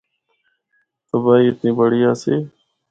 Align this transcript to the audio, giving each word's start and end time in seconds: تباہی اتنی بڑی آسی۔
تباہی 1.07 1.45
اتنی 1.49 1.71
بڑی 1.77 1.99
آسی۔ 2.11 2.35